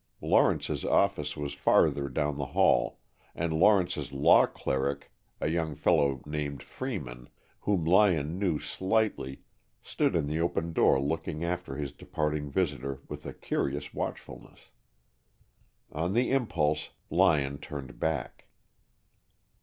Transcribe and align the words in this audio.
Lawrence's 0.19 0.83
office 0.83 1.37
was 1.37 1.53
farther 1.53 2.09
down 2.09 2.35
the 2.39 2.47
hall, 2.57 2.97
and 3.35 3.53
Lawrence's 3.53 4.11
law 4.11 4.47
cleric, 4.47 5.11
a 5.39 5.47
young 5.47 5.75
fellow 5.75 6.21
named 6.25 6.63
Freeman, 6.63 7.29
whom 7.59 7.85
Lyon 7.85 8.39
knew 8.39 8.57
slightly, 8.57 9.41
stood 9.83 10.15
in 10.15 10.25
the 10.25 10.39
open 10.41 10.73
door 10.73 10.99
looking 10.99 11.43
after 11.43 11.75
his 11.75 11.91
departing 11.91 12.49
visitor 12.49 12.99
with 13.09 13.27
a 13.27 13.33
curious 13.35 13.93
watchfulness. 13.93 14.69
On 15.91 16.15
the 16.15 16.31
impulse, 16.31 16.89
Lyon 17.11 17.59
turned 17.59 17.99
back. 17.99 18.47